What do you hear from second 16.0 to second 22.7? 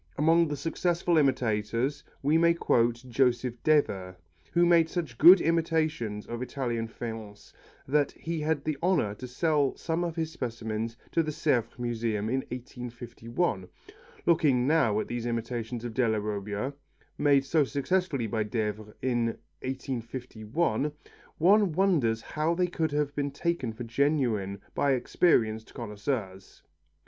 Robbia, made so successfully by Devers in 1851, one wonders how they